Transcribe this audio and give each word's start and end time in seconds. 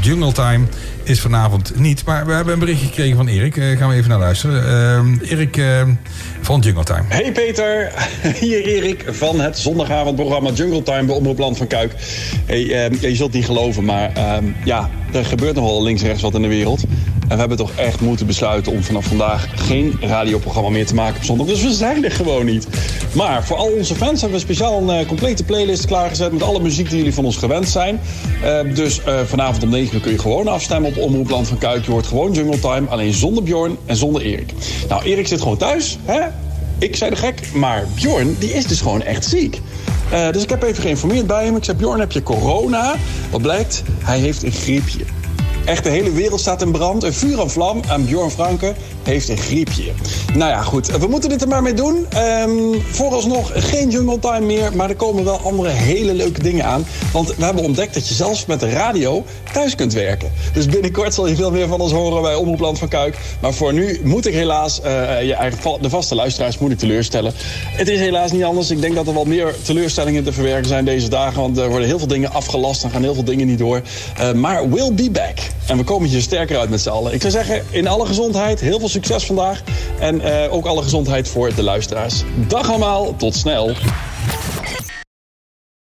Jungle 0.00 0.32
Time 0.32 0.66
is 1.02 1.20
vanavond 1.20 1.72
niet. 1.76 2.04
Maar 2.04 2.26
we 2.26 2.32
hebben 2.32 2.52
een 2.52 2.58
berichtje 2.58 2.86
gekregen 2.86 3.16
van 3.16 3.28
Erik. 3.28 3.56
Uh, 3.56 3.78
gaan 3.78 3.88
we 3.88 3.94
even 3.94 4.10
naar 4.10 4.18
luisteren. 4.18 4.64
Uh, 5.20 5.30
Erik 5.30 5.56
uh, 5.56 5.82
van 6.40 6.60
Jungle 6.60 6.84
Time. 6.84 7.02
Hey 7.08 7.32
Peter, 7.32 7.92
hier 8.40 8.64
Erik 8.64 9.04
van 9.06 9.40
het 9.40 9.58
zondagavondprogramma 9.58 10.50
Jungle 10.50 10.82
Time 10.82 11.04
bij 11.04 11.14
Omroep 11.14 11.38
Land 11.38 11.56
van 11.56 11.66
Kuik. 11.66 11.94
Hey, 12.46 12.90
je 13.00 13.14
zult 13.16 13.32
niet 13.32 13.44
geloven, 13.44 13.84
maar 13.84 14.12
ehm, 14.12 14.44
ja, 14.64 14.90
er 15.12 15.24
gebeurt 15.24 15.54
nogal 15.54 15.82
links-rechts 15.82 16.22
wat 16.22 16.34
in 16.34 16.42
de 16.42 16.48
wereld. 16.48 16.82
En 17.22 17.28
we 17.28 17.36
hebben 17.36 17.56
toch 17.56 17.72
echt 17.76 18.00
moeten 18.00 18.26
besluiten 18.26 18.72
om 18.72 18.82
vanaf 18.82 19.06
vandaag 19.06 19.48
geen 19.54 19.98
radioprogramma 20.00 20.68
meer 20.68 20.86
te 20.86 20.94
maken 20.94 21.16
op 21.16 21.24
zondag. 21.24 21.46
Dus 21.46 21.62
we 21.62 21.72
zijn 21.72 22.04
er 22.04 22.10
gewoon 22.10 22.44
niet. 22.44 22.68
Maar 23.12 23.44
voor 23.44 23.56
al 23.56 23.70
onze 23.70 23.94
fans 23.94 24.20
hebben 24.20 24.38
we 24.38 24.44
speciaal 24.44 24.88
een 24.88 25.00
uh, 25.00 25.06
complete 25.06 25.44
playlist 25.44 25.86
klaargezet 25.86 26.32
met 26.32 26.42
alle 26.42 26.60
muziek 26.60 26.88
die 26.88 26.96
jullie 26.96 27.14
van 27.14 27.24
ons 27.24 27.36
gewend 27.36 27.68
zijn. 27.68 28.00
Uh, 28.44 28.74
dus 28.74 29.00
uh, 29.06 29.20
vanavond 29.20 29.62
om 29.62 29.70
9 29.70 29.94
uur 29.94 30.00
kun 30.00 30.12
je 30.12 30.18
gewoon 30.18 30.48
afstemmen 30.48 30.90
op 30.90 30.96
Omroepland 30.96 31.48
van 31.48 31.58
Kuik. 31.58 31.84
Je 31.84 31.90
hoort 31.90 32.06
gewoon 32.06 32.32
Jungle 32.32 32.58
Time, 32.58 32.88
alleen 32.88 33.12
zonder 33.12 33.42
Bjorn 33.42 33.76
en 33.86 33.96
zonder 33.96 34.22
Erik. 34.22 34.52
Nou, 34.88 35.02
Erik 35.02 35.26
zit 35.26 35.40
gewoon 35.40 35.56
thuis, 35.56 35.98
hè? 36.04 36.20
Ik 36.78 36.96
zei 36.96 37.10
de 37.10 37.16
gek, 37.16 37.52
maar 37.54 37.86
Bjorn 37.94 38.36
die 38.38 38.52
is 38.52 38.66
dus 38.66 38.80
gewoon 38.80 39.02
echt 39.02 39.24
ziek. 39.24 39.60
Uh, 40.12 40.30
dus 40.30 40.42
ik 40.42 40.50
heb 40.50 40.62
even 40.62 40.82
geïnformeerd 40.82 41.26
bij 41.26 41.44
hem. 41.44 41.56
Ik 41.56 41.64
zei, 41.64 41.76
Bjorn, 41.76 42.00
heb 42.00 42.12
je 42.12 42.22
corona? 42.22 42.94
Wat 43.30 43.42
blijkt? 43.42 43.82
Hij 44.04 44.18
heeft 44.18 44.42
een 44.42 44.52
griepje. 44.52 45.04
Echt, 45.64 45.84
de 45.84 45.90
hele 45.90 46.12
wereld 46.12 46.40
staat 46.40 46.62
in 46.62 46.70
brand. 46.70 47.02
Een 47.02 47.12
vuur 47.12 47.40
en 47.40 47.50
vlam. 47.50 47.80
En 47.88 48.04
Bjorn 48.04 48.30
Franke 48.30 48.74
heeft 49.02 49.28
een 49.28 49.36
griepje. 49.36 49.92
Nou 50.34 50.50
ja, 50.50 50.62
goed. 50.62 50.86
We 50.86 51.06
moeten 51.06 51.28
dit 51.28 51.42
er 51.42 51.48
maar 51.48 51.62
mee 51.62 51.74
doen. 51.74 52.06
Um, 52.46 52.82
vooralsnog 52.90 53.50
geen 53.54 53.90
Jungle 53.90 54.18
Time 54.18 54.40
meer. 54.40 54.76
Maar 54.76 54.88
er 54.88 54.96
komen 54.96 55.24
wel 55.24 55.38
andere 55.38 55.68
hele 55.68 56.14
leuke 56.14 56.42
dingen 56.42 56.64
aan. 56.64 56.86
Want 57.12 57.34
we 57.36 57.44
hebben 57.44 57.64
ontdekt 57.64 57.94
dat 57.94 58.08
je 58.08 58.14
zelfs 58.14 58.46
met 58.46 58.60
de 58.60 58.70
radio 58.70 59.24
thuis 59.52 59.74
kunt 59.74 59.92
werken. 59.92 60.32
Dus 60.52 60.66
binnenkort 60.66 61.14
zal 61.14 61.26
je 61.26 61.36
veel 61.36 61.50
meer 61.50 61.68
van 61.68 61.80
ons 61.80 61.92
horen 61.92 62.22
bij 62.22 62.34
Omroepland 62.34 62.78
van 62.78 62.88
Kuik. 62.88 63.18
Maar 63.40 63.54
voor 63.54 63.72
nu 63.72 64.00
moet 64.04 64.26
ik 64.26 64.34
helaas 64.34 64.80
uh, 64.84 65.22
je 65.22 65.34
eigen, 65.34 65.82
de 65.82 65.90
vaste 65.90 66.14
luisteraars 66.14 66.58
moet 66.58 66.70
ik 66.70 66.78
teleurstellen. 66.78 67.32
Het 67.66 67.88
is 67.88 67.98
helaas 67.98 68.32
niet 68.32 68.44
anders. 68.44 68.70
Ik 68.70 68.80
denk 68.80 68.94
dat 68.94 69.06
er 69.06 69.14
wel 69.14 69.24
meer 69.24 69.54
teleurstellingen 69.62 70.24
te 70.24 70.32
verwerken 70.32 70.68
zijn 70.68 70.84
deze 70.84 71.08
dagen. 71.08 71.40
Want 71.40 71.58
er 71.58 71.68
worden 71.68 71.86
heel 71.86 71.98
veel 71.98 72.06
dingen 72.06 72.32
afgelast 72.32 72.84
en 72.84 72.90
gaan 72.90 73.02
heel 73.02 73.14
veel 73.14 73.24
dingen 73.24 73.46
niet 73.46 73.58
door. 73.58 73.82
Uh, 74.20 74.32
maar 74.32 74.70
we'll 74.70 74.92
be 74.92 75.10
back. 75.10 75.38
En 75.72 75.78
we 75.78 75.84
komen 75.84 76.08
hier 76.08 76.20
sterker 76.20 76.58
uit 76.58 76.70
met 76.70 76.80
z'n 76.80 76.88
allen. 76.88 77.14
Ik 77.14 77.20
zou 77.20 77.32
zeggen, 77.32 77.62
in 77.70 77.86
alle 77.86 78.06
gezondheid, 78.06 78.60
heel 78.60 78.78
veel 78.78 78.88
succes 78.88 79.26
vandaag. 79.26 79.62
En 79.98 80.20
uh, 80.20 80.52
ook 80.52 80.66
alle 80.66 80.82
gezondheid 80.82 81.28
voor 81.28 81.54
de 81.54 81.62
luisteraars. 81.62 82.22
Dag 82.48 82.68
allemaal, 82.68 83.16
tot 83.16 83.34
snel. 83.34 83.70